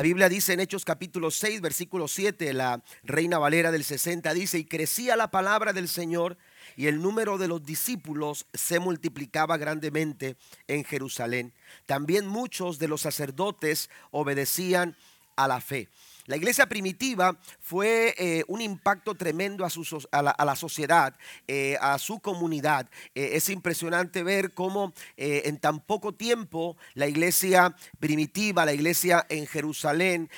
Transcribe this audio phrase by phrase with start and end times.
[0.00, 4.56] La Biblia dice en Hechos capítulo 6, versículo 7, la Reina Valera del 60 dice,
[4.56, 6.38] y crecía la palabra del Señor
[6.74, 11.52] y el número de los discípulos se multiplicaba grandemente en Jerusalén.
[11.84, 14.96] También muchos de los sacerdotes obedecían
[15.36, 15.90] a la fe.
[16.30, 19.82] La iglesia primitiva fue eh, un impacto tremendo a, su,
[20.12, 21.12] a, la, sociedad,
[21.48, 22.88] eh, a su comunidad.
[23.16, 29.44] Eh, es impresionante ver cómo en tan poco tiempo la iglesia primitiva, la iglesia en
[29.48, 30.30] Jerusalén,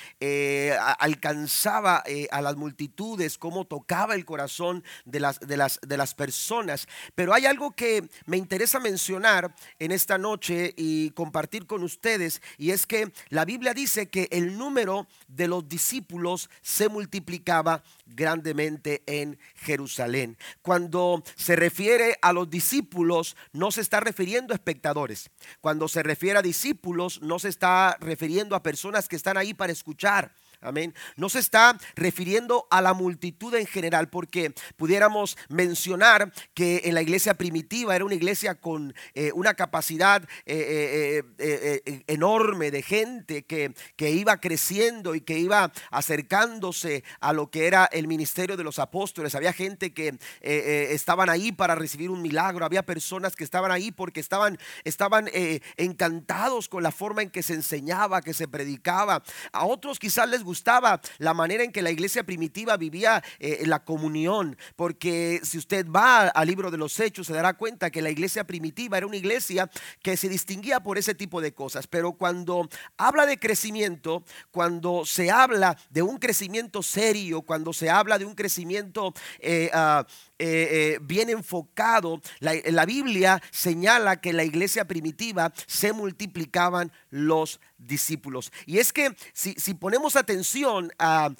[0.97, 6.87] alcanzaba a las multitudes, cómo tocaba el corazón de las, de, las, de las personas.
[7.13, 12.71] Pero hay algo que me interesa mencionar en esta noche y compartir con ustedes, y
[12.71, 19.03] es que la Biblia dice que el número de los discípulos discípulos se multiplicaba grandemente
[19.05, 20.37] en Jerusalén.
[20.61, 25.29] Cuando se refiere a los discípulos, no se está refiriendo a espectadores.
[25.59, 29.73] Cuando se refiere a discípulos, no se está refiriendo a personas que están ahí para
[29.73, 30.33] escuchar.
[30.63, 30.93] Amén.
[31.17, 37.01] No se está refiriendo a la multitud en general, porque pudiéramos mencionar que en la
[37.01, 43.73] iglesia primitiva era una iglesia con eh, una capacidad eh, eh, enorme de gente que,
[43.97, 48.79] que iba creciendo y que iba acercándose a lo que era el ministerio de los
[48.79, 49.35] apóstoles.
[49.35, 54.21] Había gente que estaban ahí para recibir un milagro, había personas que estaban ahí porque
[54.21, 55.29] estaban, estaban
[55.75, 59.23] encantados con la forma en que se enseñaba, que se predicaba.
[59.51, 63.63] A otros quizás les gustaba gustaba la manera en que la iglesia primitiva vivía eh,
[63.65, 68.03] la comunión, porque si usted va al libro de los hechos se dará cuenta que
[68.03, 69.67] la iglesia primitiva era una iglesia
[70.03, 75.31] que se distinguía por ese tipo de cosas, pero cuando habla de crecimiento, cuando se
[75.31, 80.05] habla de un crecimiento serio, cuando se habla de un crecimiento eh, ah,
[80.37, 88.51] eh, bien enfocado, la, la Biblia señala que la iglesia primitiva se multiplicaban los discípulos.
[88.65, 91.33] Y es que si, ponemos atención a,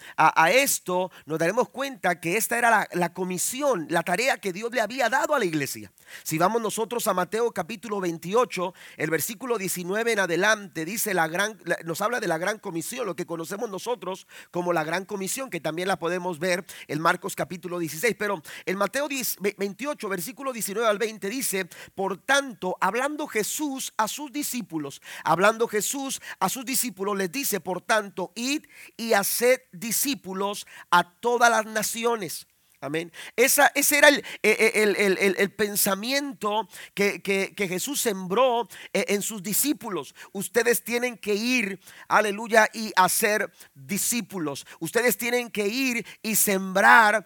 [0.52, 4.82] esto, nos daremos cuenta que esta era la, la, comisión, la tarea que Dios le
[4.82, 5.92] había dado a la iglesia.
[6.24, 11.60] Si vamos nosotros a Mateo capítulo 28, el versículo 19 en adelante, dice la gran,
[11.86, 15.60] nos habla de la gran comisión, lo que conocemos nosotros como la gran comisión, que
[15.60, 18.16] también la podemos ver en Marcos capítulo 16.
[18.18, 24.32] Pero en Mateo 28, versículo 19 al 20 dice, por tanto, hablando Jesús a sus
[24.32, 28.66] discípulos, hablando Jesús a sus discípulos les dice, por tanto, id
[28.98, 32.48] y haced discípulos a todas las naciones
[32.84, 33.14] Amén.
[33.38, 40.14] Esa, ese era el, el, pensamiento que, Jesús sembró eh, en sus discípulos.
[40.34, 41.80] Ustedes tienen que ir,
[42.10, 44.68] aleluya, y hacer discípulos.
[44.82, 47.26] Ustedes tienen que ir y sembrar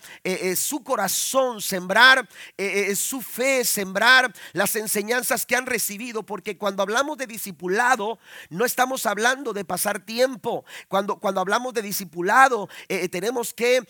[0.55, 2.29] su corazón, sembrar
[2.95, 6.21] su fe, sembrar las enseñanzas que han recibido.
[6.21, 8.19] Porque cuando hablamos de discipulado,
[8.51, 10.65] no estamos hablando de pasar tiempo.
[10.87, 12.69] Cuando, cuando hablamos de discipulado,
[13.09, 13.81] tenemos que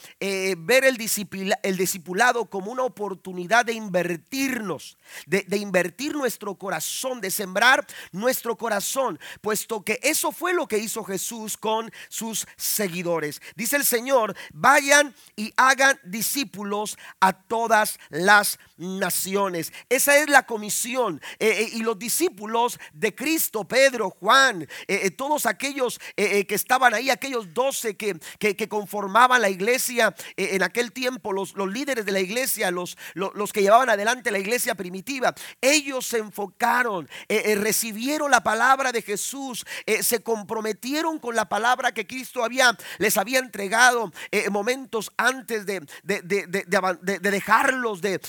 [0.57, 7.31] ver el discipulado el discipulado como una oportunidad de invertirnos, de, invertir nuestro corazón, de
[7.31, 13.41] sembrar nuestro corazón, puesto que eso fue lo que hizo Jesús con sus seguidores.
[13.56, 19.73] Dice el Señor, vayan y hagan discípulos a todas las naciones.
[19.90, 21.22] Esa es la comisión.
[21.40, 27.09] Eh, eh, y los discípulos de Cristo, Pedro, Juan, eh, todos aquellos que estaban ahí,
[27.09, 32.19] aquellos doce que, que conformaban la iglesia en aquel tiempo, los, los líderes de la
[32.19, 38.31] iglesia, los, los, que llevaban adelante la iglesia primitiva, ellos se enfocaron, eh, eh, recibieron
[38.31, 43.40] la palabra de Jesús, eh, se comprometieron con la palabra que Cristo había, les había
[43.40, 44.12] entregado
[44.52, 48.19] momentos antes de, de, de dejarlos, de,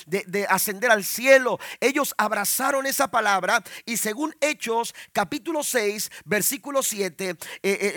[0.49, 1.59] ascender al cielo.
[1.81, 7.37] Ellos abrazaron esa palabra y según Hechos capítulo 6, versículo 7,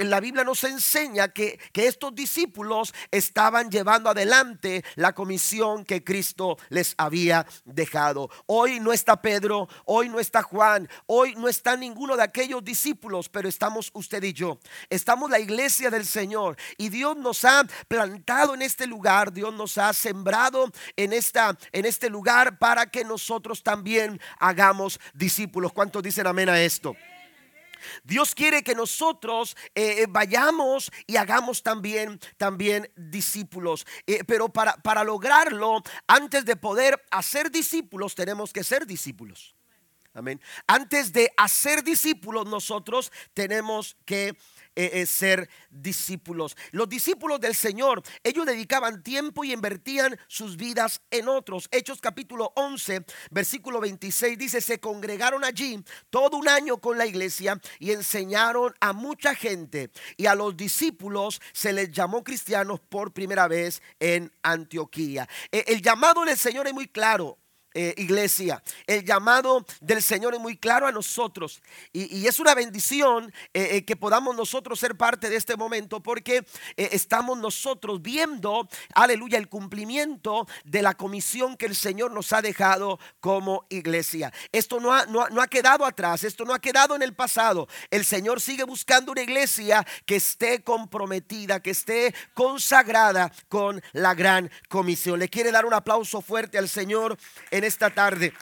[0.04, 6.58] la Biblia nos enseña que, que estos discípulos estaban llevando adelante la comisión que Cristo
[6.70, 8.30] les había dejado.
[8.46, 13.30] Hoy no está Pedro, hoy no está Juan, hoy no está ninguno de aquellos discípulos,
[13.30, 14.60] pero estamos usted y yo.
[14.90, 19.78] Estamos la iglesia del Señor y Dios nos ha plantado en este lugar, Dios nos
[19.78, 25.74] ha sembrado en esta en este lugar para que nosotros también hagamos discípulos.
[25.74, 26.96] ¿Cuántos dicen amén a esto?
[28.04, 33.86] Dios quiere que nosotros eh, eh, vayamos y hagamos también, también discípulos.
[34.08, 39.56] Eh, pero para, para lograrlo, antes de poder hacer discípulos, tenemos que ser discípulos.
[40.14, 40.42] Amén.
[40.68, 44.36] Antes de hacer discípulos, nosotros tenemos que
[44.76, 46.56] eh, eh, ser discípulos.
[46.72, 51.68] Los discípulos del Señor, ellos dedicaban tiempo y invertían sus vidas en otros.
[51.72, 57.60] Hechos capítulo 11, versículo 26 dice, se congregaron allí todo un año con la iglesia
[57.80, 63.48] y enseñaron a mucha gente y a los discípulos se les llamó cristianos por primera
[63.48, 65.28] vez en Antioquía.
[65.52, 67.41] Eh, el llamado del Señor es muy claro.
[67.74, 68.62] Eh, iglesia.
[68.86, 71.62] El llamado del Señor es muy claro a nosotros
[71.94, 76.46] y, es una bendición eh, eh, que podamos nosotros ser parte de este momento porque
[76.76, 83.00] estamos nosotros viendo, aleluya, el cumplimiento de la comisión que el Señor nos ha dejado
[83.22, 84.34] como iglesia.
[84.52, 87.70] Esto no ha, no, no ha quedado atrás, esto no ha quedado en el pasado.
[87.90, 94.52] El Señor sigue buscando una iglesia que esté comprometida, que esté consagrada con la gran
[94.68, 95.20] comisión.
[95.20, 97.18] Le quiere dar un aplauso fuerte al Señor
[97.64, 98.34] esta tarde.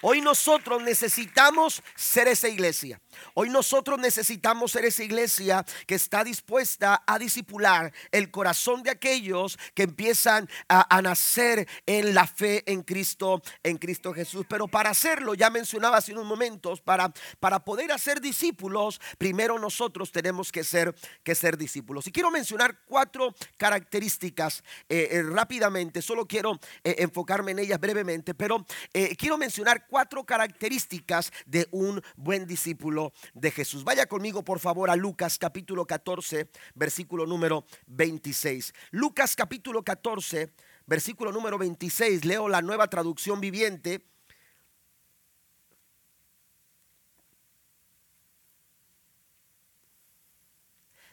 [0.00, 3.00] Hoy nosotros necesitamos ser esa iglesia.
[3.34, 9.58] Hoy nosotros necesitamos ser esa iglesia que está dispuesta a disipular el corazón de aquellos
[9.74, 14.46] que empiezan a, nacer en la fe en Cristo, en Cristo Jesús.
[14.48, 20.12] Pero para hacerlo, ya mencionaba hace unos momentos, para, para poder hacer discípulos, primero nosotros
[20.12, 22.06] tenemos que ser, que ser discípulos.
[22.06, 28.34] Y quiero mencionar cuatro características eh, eh, rápidamente, solo quiero eh, enfocarme en ellas brevemente,
[28.34, 28.64] pero
[29.18, 33.03] quiero mencionar cuatro características de un buen discípulo
[33.34, 33.84] de Jesús.
[33.84, 38.72] Vaya conmigo por favor a Lucas capítulo 14, versículo número 26.
[38.92, 40.50] Lucas capítulo 14,
[40.86, 42.24] versículo número 26.
[42.24, 44.06] Leo la nueva traducción viviente.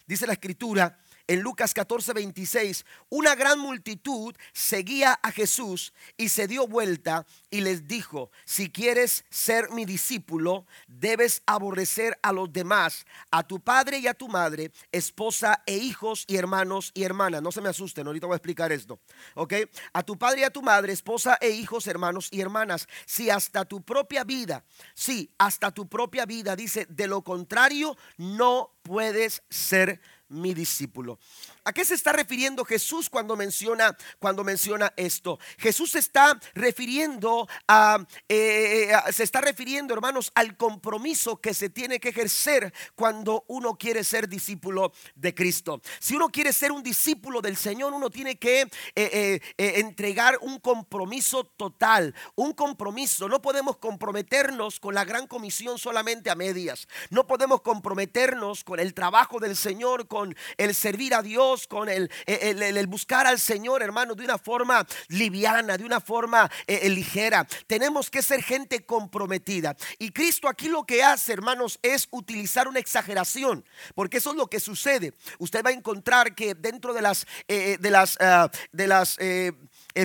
[0.06, 1.00] Dice la escritura,
[1.32, 7.62] en Lucas 14, 26, una gran multitud seguía a Jesús y se dio vuelta y
[7.62, 14.00] les dijo, si quieres ser mi discípulo, debes aborrecer a los demás, a tu padre
[14.00, 17.42] y a tu madre, esposa e hijos y hermanos y hermanas.
[17.42, 19.00] No se me asusten, ahorita voy a explicar esto.
[19.36, 19.54] ¿Ok?
[19.94, 22.90] A tu padre y a tu madre, esposa e hijos, hermanos y hermanas.
[23.06, 28.76] Si hasta tu propia vida, si hasta tu propia vida, dice, de lo contrario, no
[28.84, 30.02] puedes ser
[30.32, 31.20] mi discípulo.
[31.64, 35.38] ¿A qué se está refiriendo Jesús cuando menciona, cuando menciona esto?
[35.58, 42.00] Jesús se está refiriendo a, eh, se está refiriendo, hermanos, al compromiso que se tiene
[42.00, 45.82] que ejercer cuando uno quiere ser discípulo de Cristo.
[46.00, 50.60] Si uno quiere ser un discípulo del Señor, uno tiene que eh, eh, entregar un
[50.60, 53.28] compromiso total, un compromiso.
[53.28, 56.88] No podemos comprometernos con la gran comisión solamente a medias.
[57.10, 60.21] No podemos comprometernos con el trabajo del Señor, con
[60.58, 65.78] el servir a Dios con el, el, buscar al Señor, hermano, de una forma liviana,
[65.78, 67.48] de una forma eh, eh, ligera.
[67.68, 69.76] Tenemos que ser gente comprometida.
[70.00, 73.66] Y Cristo aquí lo que hace, hermanos, es utilizar una exageración,
[73.96, 75.14] porque eso es lo que sucede.
[75.40, 79.54] Usted va a encontrar que dentro de las, eh, de las, ah, de las eh,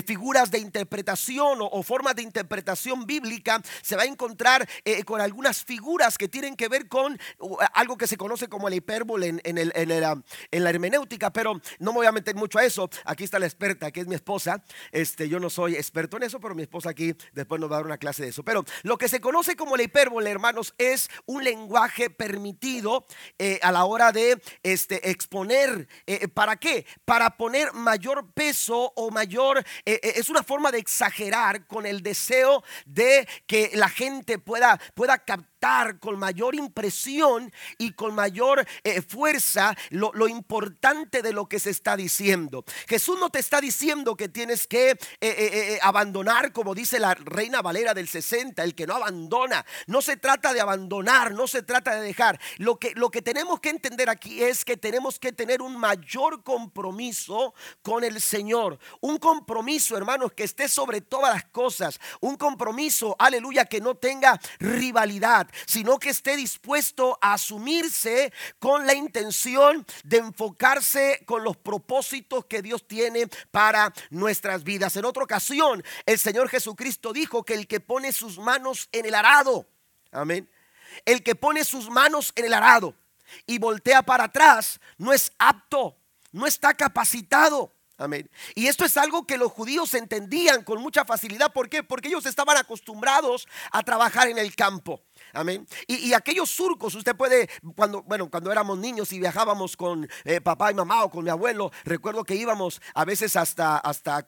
[0.05, 5.63] figuras de interpretación o, formas de interpretación bíblica, se va a encontrar eh, con algunas
[5.63, 7.17] figuras que tienen que ver con
[7.73, 11.91] algo que se conoce como la hipérbole en, en, el, en, la hermenéutica, pero no
[11.91, 12.89] me voy a meter mucho a eso.
[13.05, 14.63] Aquí está la experta, que es mi esposa.
[14.91, 17.79] Este, yo no soy experto en eso, pero mi esposa aquí después nos va a
[17.79, 18.43] dar una clase de eso.
[18.43, 23.05] Pero lo que se conoce como la hipérbole, hermanos, es un lenguaje permitido
[23.37, 25.87] eh, a la hora de este, exponer.
[26.33, 26.85] ¿Para qué?
[27.05, 32.01] Para poner mayor peso o mayor eh, eh, es una forma de exagerar con el
[32.01, 35.56] deseo de que la gente pueda, pueda captar
[35.99, 41.97] con mayor impresión y con mayor eh, fuerza lo, importante de lo que se está
[41.97, 42.63] diciendo.
[42.87, 47.61] Jesús no te está diciendo que tienes que eh, eh, abandonar, como dice la Reina
[47.61, 49.65] Valera del 60, el que no abandona.
[49.87, 52.39] No se trata de abandonar, no se trata de dejar.
[52.57, 56.43] Lo que, lo que tenemos que entender aquí es que tenemos que tener un mayor
[56.43, 58.79] compromiso con el Señor.
[59.01, 61.99] Un compromiso, hermanos, que esté sobre todas las cosas.
[62.21, 68.93] Un compromiso, aleluya, que no tenga rivalidad sino que esté dispuesto a asumirse con la
[68.93, 74.95] intención de enfocarse con los propósitos que Dios tiene para nuestras vidas.
[74.95, 79.15] En otra ocasión, el Señor Jesucristo dijo que el que pone sus manos en el
[79.15, 79.67] arado,
[80.11, 80.49] amén,
[81.05, 82.95] el que pone sus manos en el arado
[83.45, 85.97] y voltea para atrás no es apto,
[86.31, 88.29] no está capacitado Amén.
[88.53, 91.51] Y esto es algo que los judíos entendían con mucha facilidad.
[91.51, 91.81] ¿Por qué?
[91.81, 95.01] Porque ellos estaban acostumbrados a trabajar en el campo.
[95.33, 95.67] Amén.
[95.87, 100.71] Y, aquellos surcos, usted puede, cuando, bueno, cuando éramos niños y viajábamos con eh, papá
[100.71, 104.23] y mamá o con mi abuelo, recuerdo que íbamos a veces hasta, hasta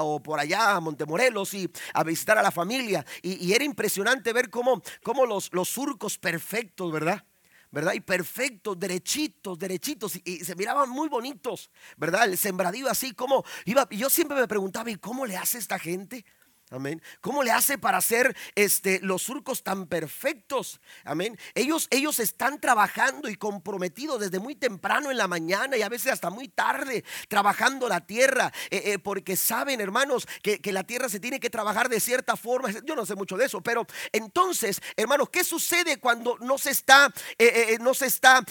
[0.00, 3.04] o por allá a Montemorelos y a visitar a la familia.
[3.22, 7.24] Y, era impresionante ver cómo, cómo los, los surcos perfectos, ¿verdad?
[7.72, 7.94] ¿verdad?
[7.94, 12.24] Y perfectos, derechitos, derechitos, y, se miraban muy bonitos, ¿verdad?
[12.24, 15.78] El sembradío así, como iba, y yo siempre me preguntaba, ¿y cómo le hace esta
[15.78, 16.24] gente?
[16.72, 17.02] Amén.
[17.20, 20.80] ¿Cómo le hace para hacer este, los surcos tan perfectos?
[21.04, 21.38] Amén.
[21.54, 26.14] Ellos, ellos están trabajando y comprometidos desde muy temprano en la mañana y a veces
[26.14, 31.20] hasta muy tarde trabajando la tierra, eh, eh, porque saben, hermanos, que, la tierra se
[31.20, 32.70] tiene que trabajar de cierta forma.
[32.86, 37.12] Yo no sé mucho de eso, pero entonces, hermanos, ¿qué sucede cuando no se está,
[37.36, 38.42] eh, no se está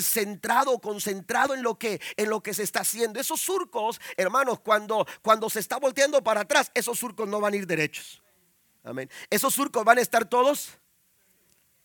[0.00, 3.20] centrado concentrado en lo que, en lo que se está haciendo?
[3.20, 7.56] Esos surcos, hermanos, cuando, cuando se está volteando para atrás, esos surcos no van a
[7.56, 8.22] ir derechos.
[8.84, 9.10] Amén.
[9.30, 10.78] Esos surcos van a estar todos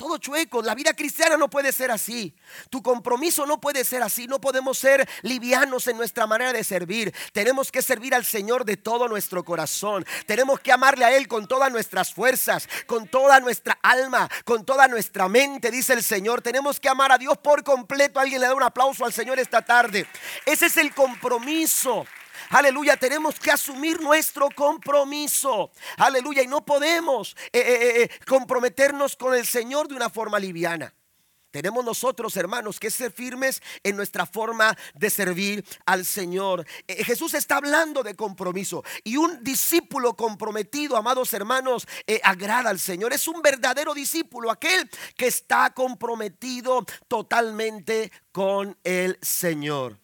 [0.02, 0.64] todo chueco.
[0.64, 2.36] La vida cristiana no puede ser así.
[2.72, 4.26] Tu compromiso no puede ser así.
[4.26, 7.14] No podemos ser livianos en nuestra manera de servir.
[7.34, 10.04] Tenemos que servir al Señor de todo nuestro corazón.
[10.26, 14.88] Tenemos que amarle a Él con todas nuestras fuerzas, con toda nuestra alma, con toda
[14.88, 16.42] nuestra mente, dice el Señor.
[16.42, 18.20] Tenemos que amar a Dios por completo.
[18.20, 20.08] Alguien le da un aplauso al Señor esta tarde.
[20.48, 22.08] Ese es el compromiso.
[22.52, 25.72] Aleluya, tenemos que asumir nuestro compromiso.
[25.96, 30.94] Aleluya, y no podemos eh, eh, eh, comprometernos con el Señor de una forma liviana.
[31.50, 36.66] Tenemos nosotros, hermanos, que ser firmes en nuestra forma de servir al Señor.
[36.88, 41.88] Jesús está hablando de compromiso y un discípulo comprometido, amados hermanos,
[42.24, 43.12] agrada al Señor.
[43.12, 50.02] Es un verdadero discípulo, aquel que está comprometido totalmente con el Señor.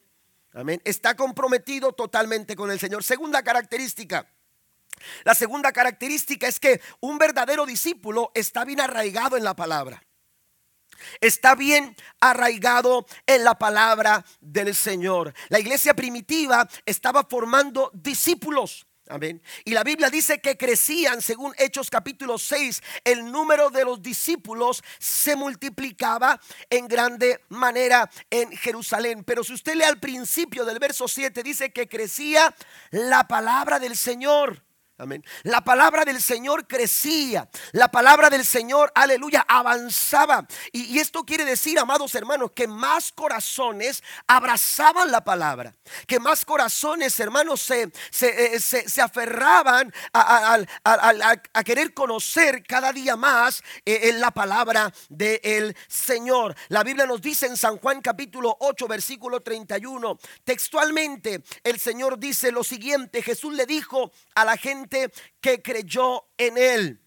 [0.58, 0.82] Amén.
[0.86, 3.04] Está comprometido totalmente con el Señor.
[3.04, 4.28] Segunda característica.
[5.24, 10.04] La segunda característica es que un verdadero discípulo está bien arraigado en la palabra.
[11.22, 15.32] Está bien arraigado en la palabra del Señor.
[15.50, 18.87] La iglesia primitiva estaba formando discípulos.
[19.10, 19.42] Amén.
[19.64, 24.84] Y la Biblia dice que crecían, según Hechos capítulo 6, el número de los discípulos
[25.00, 29.24] se multiplicaba en grande manera en Jerusalén.
[29.24, 32.54] Pero si usted lee al principio del verso 7, dice que crecía
[32.92, 34.67] la palabra del Señor.
[35.00, 35.24] Amén.
[35.44, 37.48] La palabra del Señor crecía.
[37.72, 40.48] La palabra del Señor, aleluya, avanzaba.
[40.72, 45.76] Y, esto quiere decir, amados hermanos, que más corazones abrazaban la palabra.
[46.08, 54.10] Que más corazones, hermanos, se, se, eh, aferraban a, querer conocer cada día más eh,
[54.10, 56.56] en la palabra del Señor.
[56.70, 62.52] La Biblia nos dice en San Juan capítulo 8, versículo 31, textualmente el Señor dice
[62.52, 63.22] lo siguiente.
[63.22, 64.87] Jesús le dijo a la gente
[65.42, 67.02] que creyó en Él.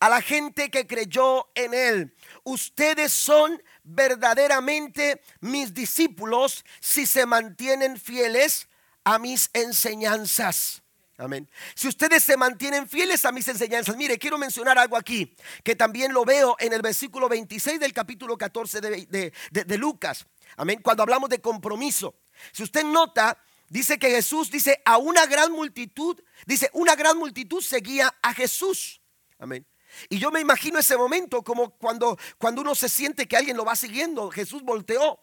[0.00, 2.14] A la gente que creyó en Él.
[2.44, 8.68] Ustedes son verdaderamente mis discípulos si se mantienen fieles
[9.02, 10.82] a mis enseñanzas.
[11.20, 11.50] Amén.
[11.74, 15.34] Si ustedes se mantienen fieles a mis enseñanzas, mire, quiero mencionar algo aquí,
[15.64, 20.26] que también lo veo en el versículo 26 del capítulo 14 de, de Lucas.
[20.56, 20.80] Amén.
[20.80, 22.14] Cuando hablamos de compromiso.
[22.52, 23.36] Si usted nota,
[23.68, 29.00] Dice que Jesús dice a una gran multitud, dice una gran multitud seguía a Jesús.
[29.38, 29.66] Amén.
[30.08, 33.64] Y yo me imagino ese momento como cuando, cuando uno se siente que alguien lo
[33.64, 34.30] va siguiendo.
[34.30, 35.20] Jesús volteó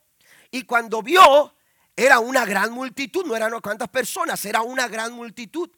[0.52, 1.56] y cuando vio
[1.96, 5.70] era una gran multitud, no eran cuantas personas, era una gran multitud.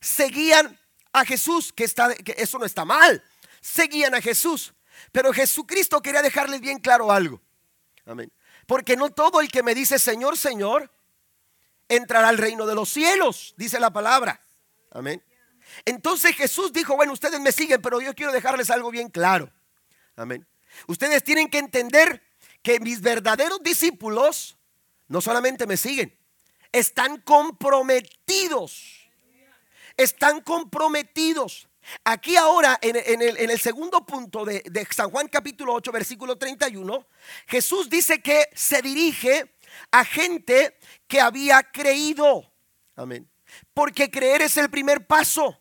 [0.00, 0.78] Seguían
[1.12, 3.22] a Jesús, que, está, que eso no está mal.
[3.60, 4.72] Seguían a Jesús.
[5.12, 7.40] Pero Jesucristo quería dejarles bien claro algo.
[8.06, 8.32] Amén.
[8.66, 10.90] Porque no todo el que me dice Señor, Señor,
[11.88, 14.40] entrará al reino de los cielos, dice la palabra.
[14.90, 15.22] Amén.
[15.84, 19.52] Entonces Jesús dijo, bueno, ustedes me siguen, pero yo quiero dejarles algo bien claro.
[20.16, 20.46] Amén.
[20.86, 22.22] Ustedes tienen que entender
[22.62, 24.56] que mis verdaderos discípulos
[25.08, 26.16] no solamente me siguen,
[26.72, 29.08] están comprometidos.
[29.96, 31.68] Están comprometidos.
[32.04, 37.06] Aquí ahora, en, el, segundo punto de, de San Juan capítulo 8, versículo 31,
[37.46, 39.50] Jesús dice que se dirige
[39.90, 42.50] a gente que había creído.
[42.96, 43.28] Amén.
[43.74, 45.58] Porque creer es el primer paso.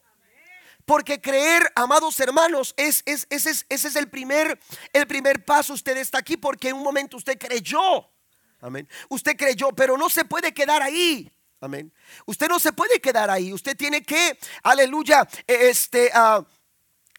[0.85, 4.57] Porque creer, amados hermanos, es, es, ese, es, ese es el primer,
[4.93, 5.73] el primer paso.
[5.73, 8.09] Usted está aquí porque en un momento usted creyó.
[8.61, 8.87] Amén.
[9.09, 11.29] Usted creyó, pero no se puede quedar ahí.
[11.59, 11.91] Amén.
[12.25, 13.51] Usted no se puede quedar ahí.
[13.51, 16.45] Usted tiene que, aleluya, este, uh,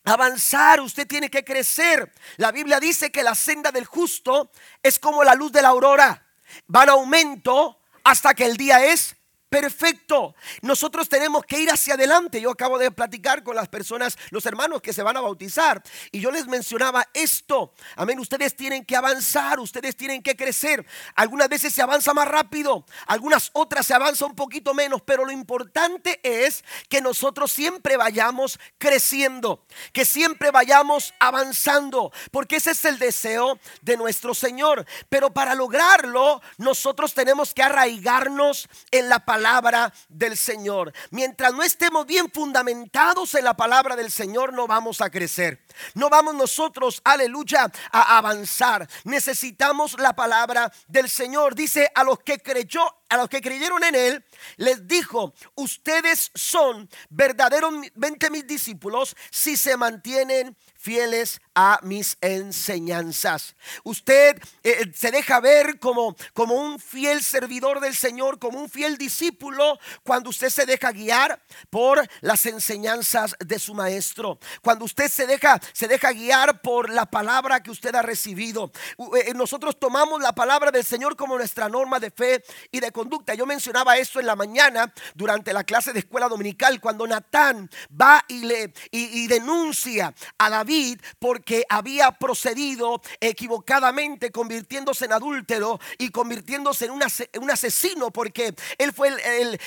[0.05, 0.81] avanzar.
[0.81, 2.13] Usted tiene que crecer.
[2.37, 4.51] La Biblia dice que la senda del justo
[4.83, 6.28] es como la luz de la aurora.
[6.75, 9.17] Va en aumento hasta que el día es
[9.49, 10.35] perfecto.
[10.63, 12.41] Nosotros tenemos que ir hacia adelante.
[12.41, 16.21] Yo acabo de platicar con las personas, los hermanos que se van a bautizar, y
[16.21, 17.73] yo les mencionaba esto.
[17.97, 20.85] Amén, ustedes tienen que avanzar, ustedes tienen que crecer.
[21.15, 25.33] Algunas veces se avanza más rápido, algunas otras se avanza un poquito menos, pero lo
[25.33, 32.99] importante es que nosotros siempre vayamos creciendo, que siempre vayamos avanzando, porque ese es el
[32.99, 34.85] deseo de nuestro Señor.
[35.09, 40.93] Pero para lograrlo, nosotros tenemos que arraigarnos en la palabra palabra del Señor.
[41.13, 45.61] Mientras no estemos bien fundamentados en la palabra del Señor, no vamos a crecer.
[45.95, 48.89] No vamos nosotros, aleluya, a avanzar.
[49.05, 51.55] Necesitamos la palabra del Señor.
[51.55, 54.25] Dice a los que creyó, a los que creyeron en él,
[54.57, 63.57] les dijo, ustedes son verdaderamente mis discípulos si se mantienen fieles a mis enseñanzas.
[63.83, 68.71] Usted eh, eh, se deja ver como, como un fiel servidor del Señor, como un
[68.71, 74.39] fiel discípulo, cuando usted se deja guiar por las enseñanzas de su maestro.
[74.63, 78.71] Cuando usted se deja, se deja guiar por la palabra que usted ha recibido.
[79.17, 83.35] Eh, nosotros tomamos la palabra del Señor como nuestra norma de fe y de conducta.
[83.35, 88.25] Yo mencionaba esto en la mañana durante la clase de escuela dominical, cuando Natán va
[88.29, 96.87] y, le, y denuncia a David porque había procedido equivocadamente convirtiéndose en adúltero y convirtiéndose
[96.87, 99.09] en un, asesino porque él fue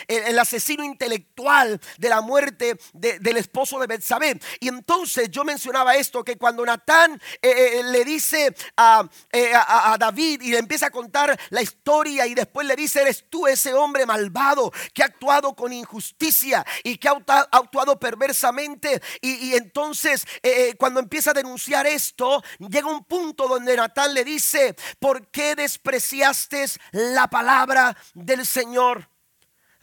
[0.08, 4.40] el, asesino intelectual de la muerte del esposo de Betsabé.
[4.60, 9.98] Y entonces yo mencionaba esto, que cuando Natán eh, eh, le dice eh, a, a,
[9.98, 13.74] David y le empieza a contar la historia y después le dice, eres tú ese
[13.74, 17.14] hombre malvado que ha actuado con injusticia y que ha
[17.52, 19.02] actuado perversamente.
[19.22, 20.26] Y, entonces
[20.78, 26.66] cuando empieza a denunciar esto, llega un punto donde Natán le dice, ¿por qué despreciaste
[26.92, 29.12] la palabra del Señor?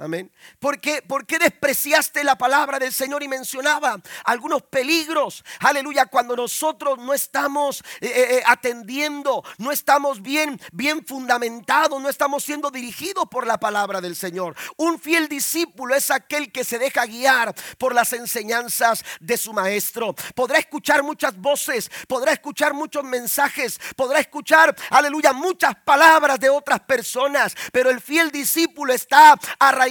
[0.01, 0.31] Amén.
[0.61, 1.03] ¿Por qué,
[1.41, 5.45] despreciaste la palabra del Señor y mencionaba algunos peligros?
[5.59, 12.09] Aleluya, cuando nosotros no estamos eh, eh, eh, atendiendo, no estamos bien, bien fundamentados, no
[12.09, 14.55] estamos siendo dirigidos por la palabra del Señor.
[14.77, 20.15] Un fiel discípulo es aquel que se deja guiar por las enseñanzas de su maestro.
[20.37, 26.79] Podrá escuchar muchas voces, podrá escuchar muchos mensajes, podrá escuchar, aleluya, muchas palabras de otras
[26.79, 29.88] personas, pero el fiel discípulo está arraigado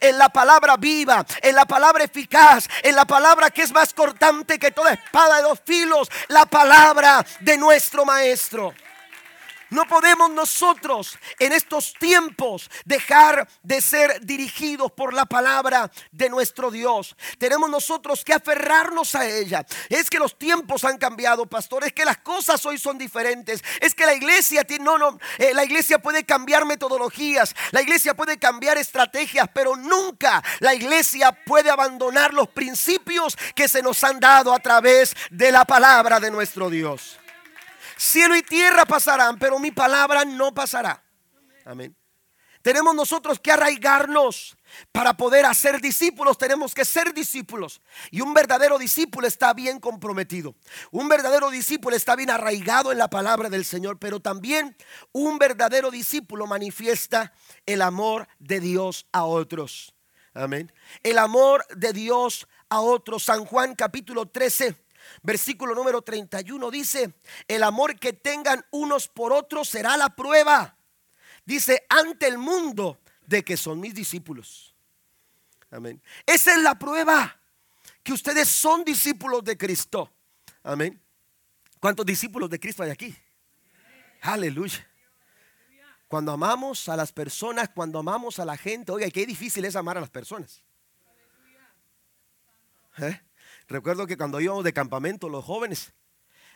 [0.00, 4.58] en la palabra viva, en la palabra eficaz, en la palabra que es más cortante
[4.58, 8.74] que toda espada de dos filos, la palabra de nuestro Maestro.
[9.70, 16.72] No podemos nosotros en estos tiempos dejar de ser dirigidos por la palabra de nuestro
[16.72, 17.16] Dios.
[17.38, 19.64] Tenemos nosotros que aferrarnos a ella.
[19.88, 21.84] Es que los tiempos han cambiado, pastor.
[21.84, 23.62] Es que las cosas hoy son diferentes.
[23.80, 27.54] Es que la iglesia tiene, no, no, eh, la iglesia puede cambiar metodologías.
[27.70, 33.82] La iglesia puede cambiar estrategias, pero nunca la iglesia puede abandonar los principios que se
[33.82, 37.19] nos han dado a través de la palabra de nuestro Dios.
[38.00, 41.04] Cielo y tierra pasarán, pero mi palabra no pasará.
[41.66, 41.94] Amén.
[42.62, 44.56] Tenemos nosotros que arraigarnos
[44.90, 46.38] para poder hacer discípulos.
[46.38, 47.82] Tenemos que ser discípulos.
[48.10, 50.54] Y un verdadero discípulo está bien comprometido.
[50.90, 53.98] Un verdadero discípulo está bien arraigado en la palabra del Señor.
[53.98, 54.74] Pero también
[55.12, 57.34] un verdadero discípulo manifiesta
[57.66, 59.94] el amor de Dios a otros.
[60.32, 60.72] Amén.
[61.02, 63.24] El amor de Dios a otros.
[63.24, 64.74] San Juan capítulo 13
[65.22, 67.14] Versículo número 31 dice,
[67.48, 70.76] el amor que tengan unos por otros será la prueba.
[71.44, 74.74] Dice, ante el mundo de que son mis discípulos.
[75.70, 76.02] Amén.
[76.26, 77.38] Esa es la prueba,
[78.02, 80.12] que ustedes son discípulos de Cristo.
[80.62, 81.00] Amén.
[81.78, 83.16] ¿Cuántos discípulos de Cristo hay aquí?
[84.22, 84.86] Aleluya.
[86.08, 89.96] Cuando amamos a las personas, cuando amamos a la gente, oiga, qué difícil es amar
[89.96, 90.62] a las personas.
[92.98, 93.20] ¿Eh?
[93.70, 95.92] Recuerdo que cuando íbamos de campamento los jóvenes,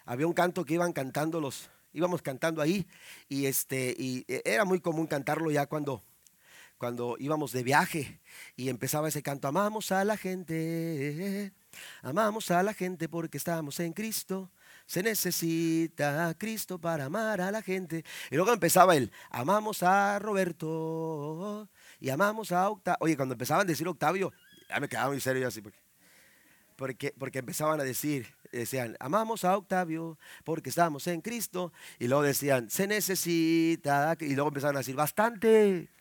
[0.04, 2.88] había un canto que iban cantando los, íbamos cantando ahí
[3.28, 6.02] y este y era muy común cantarlo ya cuando
[6.76, 8.20] cuando íbamos de viaje
[8.56, 11.52] y empezaba ese canto, amamos a la gente,
[12.02, 14.50] amamos a la gente porque estamos en Cristo.
[14.84, 18.04] Se necesita Cristo para amar a la gente.
[18.28, 22.98] Y luego empezaba el, amamos a Roberto y amamos a Octavio.
[23.00, 24.32] Oye, cuando empezaban a decir Octavio,
[24.68, 25.62] ya me quedaba muy serio así.
[25.62, 25.83] Porque
[26.76, 31.72] porque, porque empezaban a decir, decían, amamos a Octavio porque estamos en Cristo.
[31.98, 35.88] Y luego decían, se necesita, y luego empezaban a decir, bastante.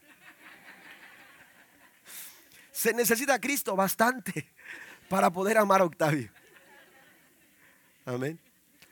[2.71, 4.51] Se necesita Cristo bastante
[5.07, 6.29] para poder amar a Octavio.
[8.05, 8.39] Amén.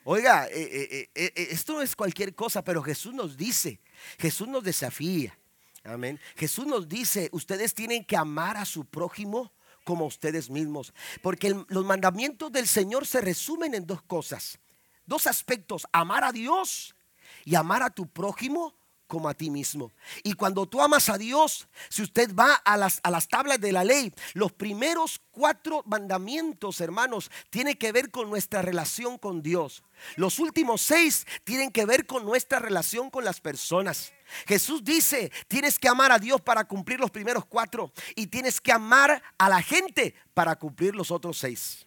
[0.03, 3.79] Oiga, eh, eh, eh, esto no es cualquier cosa, pero Jesús nos dice,
[4.19, 5.37] Jesús nos desafía.
[5.83, 6.19] Amén.
[6.35, 9.51] Jesús nos dice, ustedes tienen que amar a su prójimo
[9.83, 10.93] como ustedes mismos.
[11.21, 14.59] Porque los mandamientos del Señor se resumen en dos cosas.
[15.05, 16.95] Dos aspectos, amar a Dios
[17.43, 18.75] y amar a tu prójimo
[19.12, 19.91] como a ti mismo.
[20.24, 23.74] Y cuando tú amas a Dios, si usted va a las, a las tablas de
[23.74, 29.84] la ley, los primeros cuatro mandamientos, hermanos, tienen que ver con nuestra relación con Dios.
[30.15, 34.13] Los últimos seis tienen que ver con nuestra relación con las personas.
[34.47, 38.71] Jesús dice, tienes que amar a Dios para cumplir los primeros cuatro y tienes que
[38.71, 41.86] amar a la gente para cumplir los otros seis.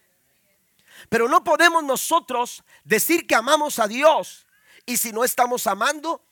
[1.09, 4.45] Pero no podemos nosotros decir que amamos a Dios
[4.85, 6.24] y si no estamos amando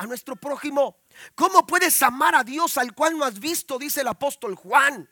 [0.00, 0.96] a nuestro prójimo.
[1.34, 3.78] ¿Cómo puedes amar a Dios al cual no has visto?
[3.78, 5.08] Dice el apóstol Juan.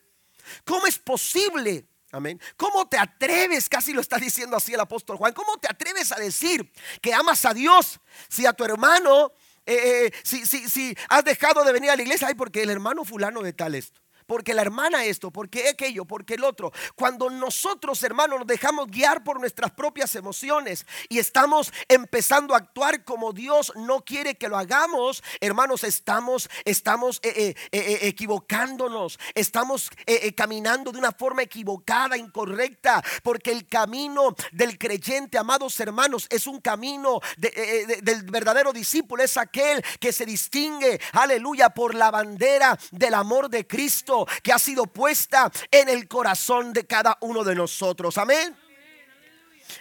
[0.64, 1.86] ¿Cómo es posible?
[2.10, 2.40] Amén.
[2.56, 3.68] ¿Cómo te atreves?
[3.68, 5.34] Casi lo está diciendo así el apóstol Juan.
[5.34, 6.72] ¿Cómo te atreves a decir
[7.02, 9.32] que amas a Dios si a tu hermano,
[9.66, 12.28] eh, eh, si, si, si has dejado de venir a la iglesia?
[12.28, 16.34] Ay, porque el hermano fulano de tal esto porque la hermana esto, porque aquello, porque
[16.34, 16.70] el otro.
[16.94, 23.04] Cuando nosotros, hermanos, nos dejamos guiar por nuestras propias emociones y estamos empezando a actuar
[23.04, 29.90] como Dios no quiere que lo hagamos, hermanos, estamos, estamos eh, eh, eh, equivocándonos, estamos
[30.36, 36.60] caminando de una forma equivocada, incorrecta, porque el camino del creyente, amados hermanos, es un
[36.60, 43.48] camino del verdadero discípulo, es aquel que se distingue, aleluya, por la bandera del amor
[43.48, 48.18] de Cristo que ha sido puesta en el corazón de cada uno de nosotros.
[48.18, 48.56] Amén.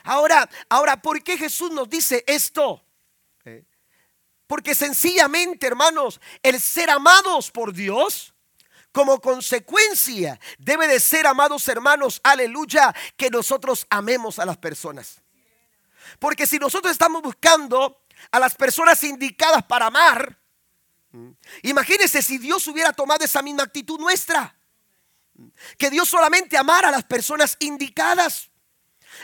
[0.04, 2.84] Ahora, ahora, ¿por qué Jesús nos dice esto?
[4.48, 8.34] Porque sencillamente, hermanos, el ser amados por Dios,
[8.94, 15.22] como consecuencia, debe de ser, amados hermanos, aleluya, que nosotros amemos a las personas.
[16.18, 20.37] Porque si nosotros estamos buscando a las personas indicadas para amar,
[21.64, 24.56] Imagínense si Dios hubiera tomado esa misma actitud nuestra.
[25.78, 28.50] Que Dios solamente amara a las personas indicadas.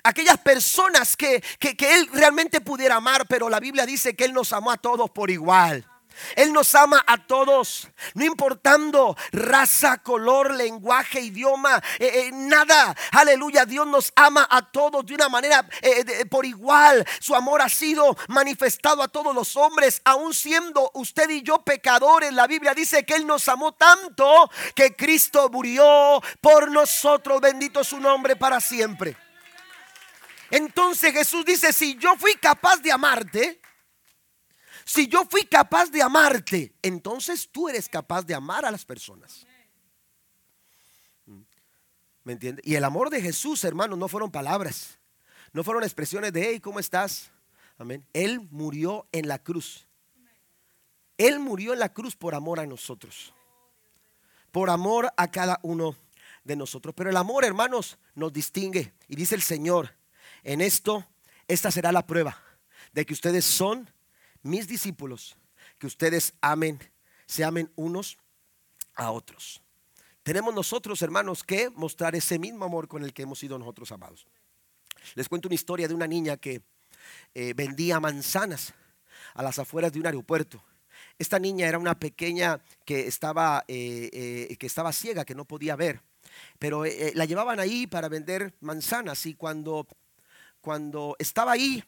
[0.03, 4.33] Aquellas personas que, que, que Él realmente pudiera amar, pero la Biblia dice que Él
[4.33, 5.87] nos amó a todos por igual.
[6.35, 12.95] Él nos ama a todos, no importando raza, color, lenguaje, idioma, eh, eh, nada.
[13.11, 17.05] Aleluya, Dios nos ama a todos de una manera eh, por igual.
[17.19, 22.33] Su amor ha sido manifestado a todos los hombres, aun siendo usted y yo pecadores.
[22.33, 27.41] La Biblia dice que Él nos amó tanto que Cristo murió por nosotros.
[27.41, 29.15] Bendito su nombre para siempre.
[30.49, 33.59] Entonces Jesús dice, si yo fui capaz de amarte,
[34.85, 39.45] si yo fui capaz de amarte, entonces tú eres capaz de amar a las personas.
[42.23, 42.65] ¿Me entiendes?
[42.65, 44.97] Y el amor de Jesús, hermano, no fueron palabras,
[45.51, 47.31] no fueron expresiones de, hey, ¿cómo estás?
[47.77, 48.05] Amén.
[48.13, 49.87] Él murió en la cruz.
[51.17, 53.33] Él murió en la cruz por amor a nosotros.
[54.51, 55.95] Por amor a cada uno
[56.43, 56.93] de nosotros.
[56.95, 58.93] Pero el amor, hermanos, nos distingue.
[59.07, 59.95] Y dice el Señor,
[60.43, 61.05] en esto,
[61.47, 62.37] esta será la prueba
[62.93, 63.89] de que ustedes son
[64.43, 65.35] mis discípulos,
[65.79, 66.79] que ustedes amen,
[67.25, 68.17] se amen unos
[68.93, 69.61] a otros.
[70.23, 74.25] Tenemos nosotros, hermanos, que mostrar ese mismo amor con el que hemos sido nosotros amados.
[75.15, 76.61] Les cuento una historia de una niña que
[77.33, 78.73] eh, vendía manzanas
[79.33, 80.63] a las afueras de un aeropuerto.
[81.19, 84.09] Esta niña era una pequeña que estaba, eh,
[84.49, 86.01] eh, que estaba ciega, que no podía ver,
[86.57, 89.87] pero la llevaban ahí para vender manzanas y cuando,
[90.61, 91.83] cuando estaba ahí,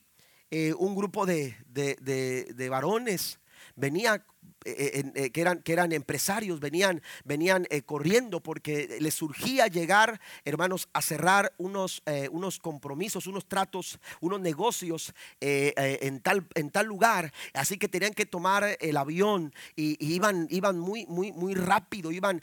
[0.51, 3.39] eh, un grupo de, de varones
[3.75, 4.25] venía
[4.67, 10.19] eh, eh, que, eran, que eran empresarios, venían, venían eh, corriendo porque les surgía llegar,
[10.43, 17.31] hermanos, a cerrar unos, unos compromisos, unos tratos, unos negocios en, tal, en tal lugar.
[17.53, 22.41] Así que tenían que tomar el avión y, iban, iban muy, muy, muy rápido, iban,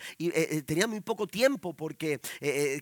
[0.67, 2.21] tenían muy poco tiempo porque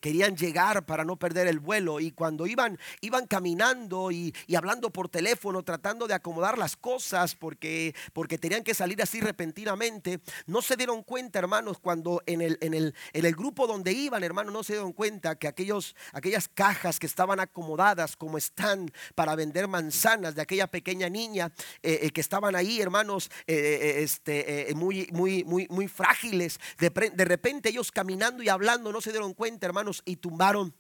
[0.03, 2.01] querían llegar para no perder el vuelo.
[2.01, 7.95] Y cuando iban, iban caminando y, hablando por teléfono, tratando de acomodar las cosas porque,
[8.13, 12.75] porque tenían que salir así repentinamente, no se dieron cuenta, hermanos, cuando en el, en
[12.75, 17.01] el, en el grupo donde iban, hermanos, no se dieron cuenta que aquellos, aquellas cajas
[17.01, 22.21] que estaban acomodadas como están para vender manzanas de aquella pequeña niña eh, eh, que
[22.21, 26.61] estaban ahí, hermanos, eh, este, muy, muy, muy, muy frágiles.
[26.79, 30.73] De, de repente ellos caminando y hablando no se dieron cuenta, hermanos, y tumbaron,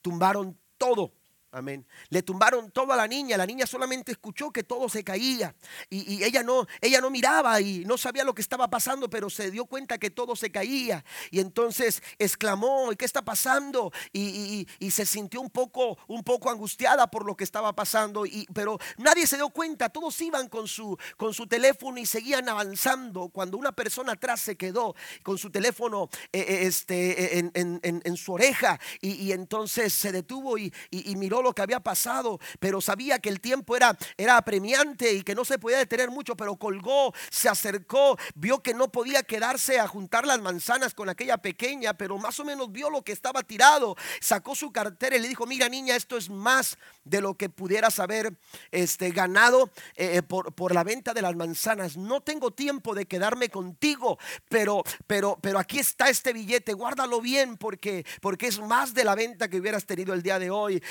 [0.00, 1.12] tumbaron todo
[1.54, 1.86] Amén.
[2.08, 3.36] Le tumbaron todo a la niña.
[3.36, 5.54] La niña solamente escuchó que todo se caía.
[5.88, 9.52] Y, ella, no, ella no miraba y no sabía lo que estaba pasando, pero se
[9.52, 11.04] dio cuenta que todo se caía.
[11.30, 13.92] Y entonces exclamó, ¿y qué está pasando?
[14.12, 18.26] Y, se sintió un poco, un poco angustiada por lo que estaba pasando.
[18.26, 19.88] Y, pero nadie se dio cuenta.
[19.90, 23.28] Todos iban con su, con su teléfono y seguían avanzando.
[23.28, 28.32] Cuando una persona atrás se quedó con su teléfono eh, eh, este, en, en, su
[28.32, 28.80] oreja.
[29.00, 30.72] Y, entonces se detuvo y
[31.16, 35.34] miró lo que había pasado, pero sabía que el tiempo era, era apremiante y que
[35.34, 39.86] no se podía detener mucho, pero colgó, se acercó, vio que no podía quedarse a
[39.86, 43.96] juntar las manzanas con aquella pequeña, pero más o menos vio lo que estaba tirado,
[44.20, 47.98] sacó su cartera y le dijo, mira niña, esto es más de lo que pudieras
[47.98, 48.34] haber
[48.70, 51.96] este, ganado eh, por, por, la venta de las manzanas.
[51.96, 57.56] No tengo tiempo de quedarme contigo, pero, pero, pero aquí está este billete, guárdalo bien
[57.56, 60.82] porque, porque es más de la venta que hubieras tenido el día de hoy.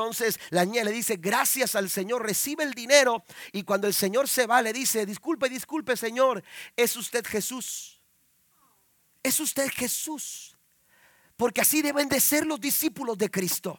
[0.00, 3.22] Entonces la niña le dice, gracias al Señor, recibe el dinero.
[3.52, 6.42] Y cuando el Señor se va, le dice, disculpe, disculpe, Señor,
[6.74, 8.00] es usted Jesús.
[9.22, 10.56] Es usted Jesús.
[11.36, 13.78] Porque así deben de ser los discípulos de Cristo.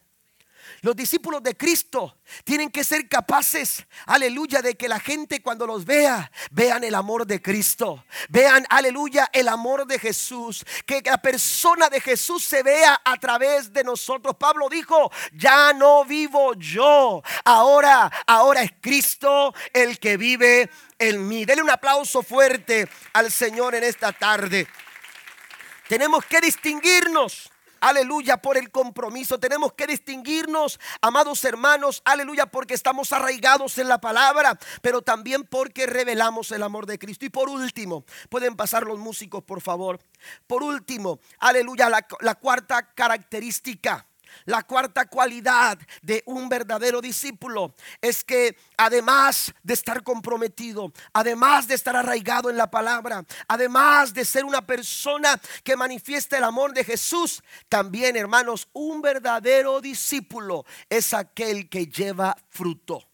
[0.82, 5.86] Los discípulos de Cristo tienen que ser capaces, aleluya, de que la gente cuando los
[5.86, 8.04] vea, vean el amor de Cristo.
[8.30, 10.65] Vean, aleluya, el amor de Jesús.
[10.86, 14.36] Que la persona de Jesús se vea a través de nosotros.
[14.38, 17.21] Pablo dijo, ya no vivo yo.
[17.45, 21.45] Ahora, ahora es Cristo el que vive en mí.
[21.45, 24.67] Dele un aplauso fuerte al Señor en esta tarde.
[25.88, 29.39] Tenemos que distinguirnos aleluya, por el compromiso.
[29.39, 35.86] Tenemos que distinguirnos, amados hermanos, aleluya, porque estamos arraigados en la palabra, pero también porque
[35.86, 37.26] revelamos el amor de Cristo.
[37.26, 40.00] Y por último, pueden pasar los músicos, por favor.
[40.48, 44.08] Por último, aleluya, la, cuarta característica
[44.46, 51.76] la cuarta cualidad de un verdadero discípulo es que además de estar comprometido, además de
[51.76, 56.84] estar arraigado en la palabra, además de ser una persona que manifiesta el amor de
[56.84, 63.08] Jesús, también hermanos, un verdadero discípulo es aquel que lleva fruto.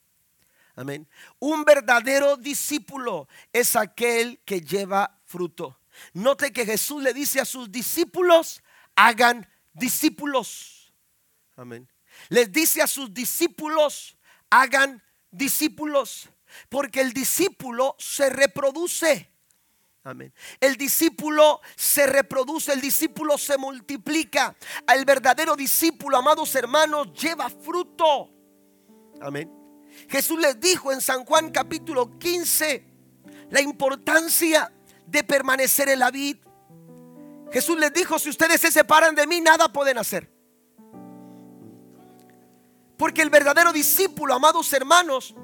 [0.75, 1.07] Amén.
[1.39, 5.79] Un verdadero discípulo es aquel que lleva fruto.
[6.13, 8.61] Note que Jesús le dice a sus discípulos,
[8.95, 10.76] hagan discípulos.
[11.57, 11.89] Amén.
[12.29, 14.15] Les dice a sus discípulos,
[14.49, 16.29] hagan discípulos,
[16.69, 19.31] porque el discípulo se reproduce.
[20.03, 20.33] Amén.
[20.61, 24.55] El discípulo se reproduce, el discípulo se multiplica.
[24.87, 28.29] El verdadero discípulo, amados hermanos, lleva fruto.
[29.19, 29.51] Amén.
[30.07, 32.85] Jesús les dijo en San Juan capítulo 15
[33.49, 34.71] la importancia
[35.07, 36.37] de permanecer en la vid.
[37.51, 40.36] Jesús les dijo, si ustedes se separan de mí, nada pueden hacer.
[42.97, 45.35] Porque el verdadero discípulo, amados hermanos,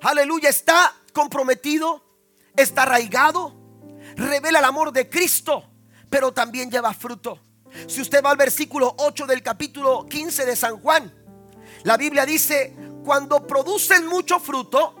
[0.00, 2.04] aleluya, está comprometido,
[2.56, 3.54] está arraigado,
[4.16, 5.64] revela el amor de Cristo,
[6.08, 7.40] pero también lleva fruto.
[7.88, 11.12] Si usted va al versículo 8 del capítulo 15 de San Juan,
[11.82, 14.94] la Biblia dice, cuando producen mucho fruto,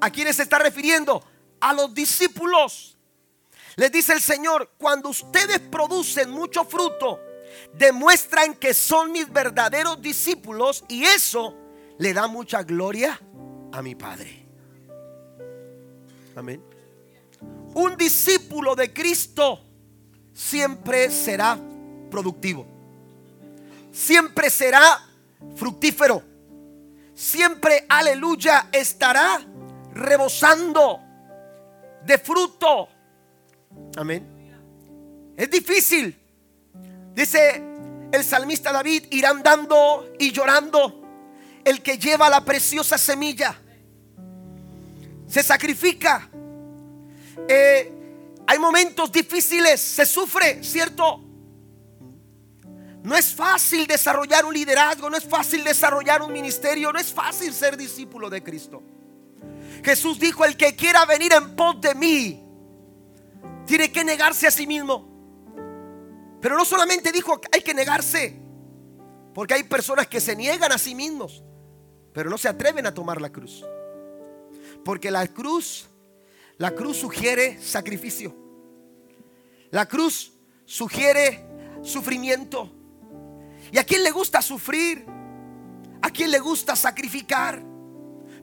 [0.00, 1.22] ¿a quiénes se está refiriendo?
[1.60, 2.98] A los discípulos.
[3.76, 7.20] Les dice el Señor, cuando ustedes producen mucho fruto,
[7.74, 11.54] demuestran que son mis verdaderos discípulos y eso
[11.98, 13.20] le da mucha gloria
[13.72, 14.46] a mi Padre.
[16.36, 16.62] Amén.
[17.74, 19.60] Un discípulo de Cristo
[20.32, 21.58] siempre será
[22.10, 22.66] productivo.
[23.92, 25.00] Siempre será
[25.56, 26.22] fructífero.
[27.14, 29.40] Siempre, aleluya, estará
[29.92, 31.00] rebosando
[32.04, 32.88] de fruto.
[33.96, 34.38] Amén.
[35.36, 36.16] Es difícil
[37.18, 37.60] Dice
[38.12, 41.02] el salmista David, irán dando y llorando
[41.64, 43.60] el que lleva la preciosa semilla.
[45.26, 46.30] Se sacrifica.
[47.48, 47.92] Eh,
[48.46, 51.24] hay momentos difíciles, se sufre, ¿cierto?
[53.02, 57.52] No es fácil desarrollar un liderazgo, no es fácil desarrollar un ministerio, no es fácil
[57.52, 58.80] ser discípulo de Cristo.
[59.82, 62.44] Jesús dijo, el que quiera venir en pos de mí,
[63.66, 65.17] tiene que negarse a sí mismo.
[66.40, 68.40] Pero no solamente dijo hay que negarse,
[69.34, 71.42] porque hay personas que se niegan a sí mismos,
[72.12, 73.64] pero no se atreven a tomar la cruz.
[74.84, 75.88] Porque la cruz,
[76.56, 78.34] la cruz sugiere sacrificio.
[79.70, 80.32] La cruz
[80.64, 81.44] sugiere
[81.82, 82.70] sufrimiento.
[83.70, 85.04] ¿Y a quién le gusta sufrir?
[86.00, 87.62] ¿A quién le gusta sacrificar?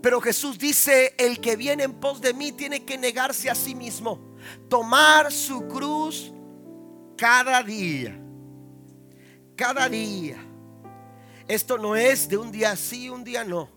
[0.01, 3.73] Pero Jesús dice, el que viene en pos de mí tiene que negarse a sí
[3.73, 4.36] mismo,
[4.69, 6.31] tomar su cruz
[7.17, 8.17] cada día,
[9.56, 10.38] cada día.
[11.47, 13.69] Esto no es de un día sí, un día no.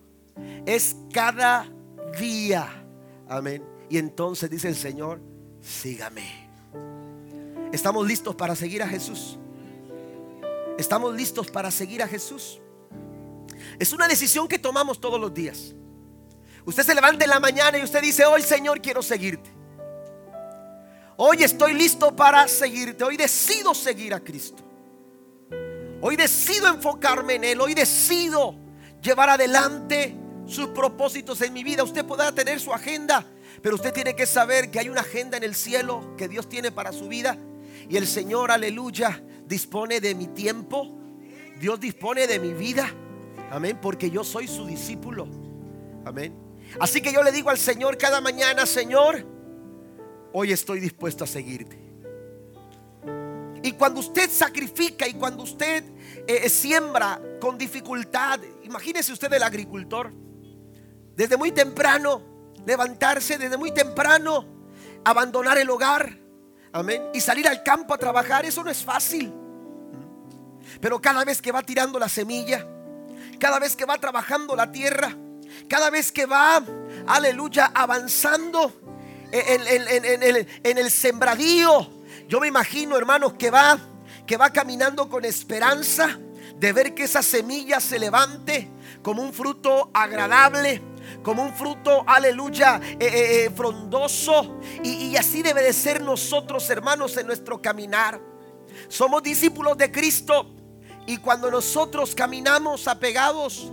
[0.65, 1.69] Es cada
[2.19, 2.85] día.
[3.29, 3.63] Amén.
[3.91, 5.21] Y entonces dice el Señor,
[5.61, 6.49] sígame.
[7.73, 9.39] ¿Estamos listos para seguir a Jesús?
[10.79, 12.61] ¿Estamos listos para seguir a Jesús?
[13.79, 15.75] Es una decisión que tomamos todos los días.
[16.65, 19.58] Usted se levanta en la mañana y usted dice, hoy Señor quiero seguirte.
[21.21, 23.03] Hoy estoy listo para seguirte.
[23.03, 24.63] Hoy decido seguir a Cristo.
[26.01, 27.61] Hoy decido enfocarme en Él.
[27.61, 28.55] Hoy decido
[29.03, 30.15] llevar adelante
[30.47, 31.83] sus propósitos en mi vida.
[31.83, 33.27] Usted podrá tener su agenda,
[33.61, 36.71] pero usted tiene que saber que hay una agenda en el cielo que Dios tiene
[36.71, 37.37] para su vida.
[37.89, 41.01] Y el Señor, aleluya, dispone de mi tiempo.
[41.59, 42.95] Dios dispone de mi vida.
[43.51, 45.27] Amén, porque yo soy su discípulo.
[46.05, 46.33] Amén.
[46.79, 49.38] Así que yo le digo al Señor cada mañana, Señor,
[50.33, 51.79] hoy estoy dispuesto a seguirte.
[53.63, 55.85] Y cuando usted sacrifica y cuando usted
[56.27, 60.13] eh, siembra con dificultad, imagínese usted el agricultor,
[61.15, 62.23] desde muy temprano
[62.65, 64.47] levantarse, desde muy temprano
[65.05, 66.17] abandonar el hogar,
[66.73, 69.33] amén, y salir al campo a trabajar, eso no es fácil.
[70.81, 72.67] Pero cada vez que va tirando la semilla,
[73.41, 75.17] cada vez que va trabajando la tierra,
[75.69, 76.63] cada vez que va,
[77.07, 78.73] aleluya, avanzando
[79.33, 81.91] en, el, sembradío.
[82.29, 83.79] Yo me imagino, hermanos, que va,
[84.27, 86.19] que va caminando con esperanza
[86.57, 88.71] de ver que esa semilla se levante
[89.03, 90.83] como un fruto agradable,
[91.23, 94.59] como un fruto, aleluya, eh, eh, eh, frondoso.
[94.83, 98.21] y así debe de ser nosotros, hermanos, en nuestro caminar.
[98.89, 100.55] Somos discípulos de Cristo
[101.07, 103.73] y cuando nosotros caminamos apegados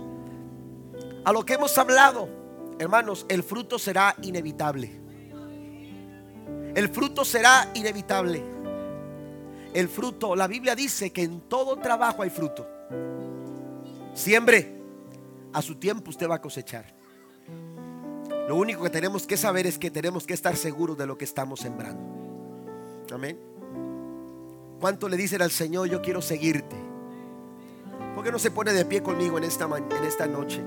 [1.24, 2.28] a lo que hemos hablado,
[2.78, 5.05] hermanos, el fruto será inevitable.
[6.76, 8.44] El fruto será inevitable.
[9.72, 12.68] El fruto, la Biblia dice que en todo trabajo hay fruto.
[14.12, 14.76] Siempre
[15.54, 16.94] a su tiempo usted va a cosechar.
[18.46, 21.24] Lo único que tenemos que saber es que tenemos que estar seguros de lo que
[21.24, 22.02] estamos sembrando.
[23.10, 23.38] Amén.
[24.78, 26.76] ¿Cuánto le dicen al Señor, yo quiero seguirte?
[28.14, 30.62] ¿Por qué no se pone de pie conmigo en esta, en esta noche?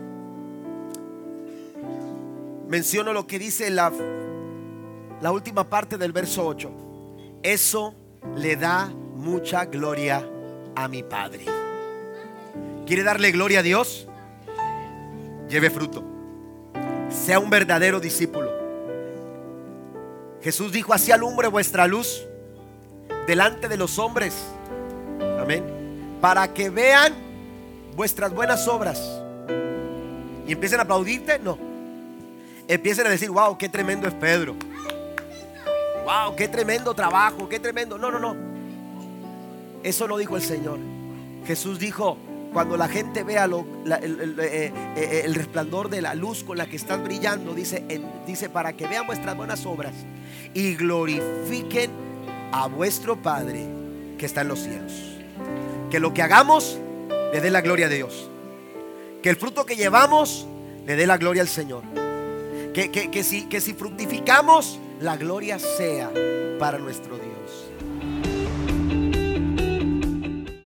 [2.68, 3.92] Menciono lo que dice la,
[5.22, 6.72] la última parte del verso 8.
[7.44, 7.96] Eso
[8.36, 10.26] le da mucha gloria
[10.76, 11.46] a mi Padre.
[12.86, 14.08] ¿Quiere darle gloria a Dios?
[15.50, 16.04] Lleve fruto.
[17.10, 18.50] Sea un verdadero discípulo.
[20.42, 22.26] Jesús dijo, así alumbre vuestra luz
[23.28, 24.36] delante de los hombres.
[25.40, 26.18] Amén.
[26.22, 27.14] Para que vean
[27.96, 29.02] vuestras buenas obras
[30.48, 31.58] y empiecen a aplaudirte, no.
[32.68, 34.56] Empiecen a decir, wow, qué tremendo es Pedro.
[36.04, 37.98] Wow, qué tremendo trabajo, qué tremendo.
[37.98, 38.36] No, no, no.
[39.84, 40.80] Eso no dijo el Señor.
[41.46, 42.18] Jesús dijo,
[42.54, 46.76] cuando la gente vea lo, eh, eh, el, resplandor de la luz con la que
[46.76, 47.84] estás brillando, dice,
[48.26, 49.94] dice, para que vean vuestras buenas obras
[50.54, 51.92] y glorifiquen
[52.52, 53.66] a vuestro Padre
[54.18, 54.94] que está en los cielos.
[55.90, 56.80] Que lo que hagamos
[57.32, 58.30] le dé la gloria a Dios.
[59.22, 60.48] Que el fruto que llevamos
[60.86, 61.84] le dé la gloria al Señor.
[62.74, 66.12] Que, que, si, que si fructificamos, la gloria sea
[66.60, 67.29] para nuestro Dios.